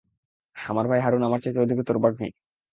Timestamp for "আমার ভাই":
0.55-0.99